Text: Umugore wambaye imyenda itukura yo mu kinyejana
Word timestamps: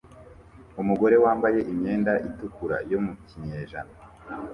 Umugore 0.81 1.15
wambaye 1.23 1.59
imyenda 1.71 2.13
itukura 2.27 2.77
yo 2.91 2.99
mu 3.05 3.13
kinyejana 3.27 3.93